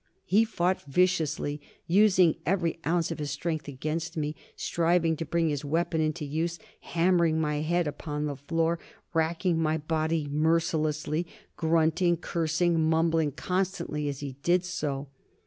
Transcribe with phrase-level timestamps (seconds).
[0.25, 5.63] He fought viciously, using every ounce of his strength against me, striving to bring his
[5.63, 8.79] weapon into use, hammering my head upon the floor,
[9.13, 15.07] racking my body mercilessly, grunting, cursing, mumbling constantly as he did so.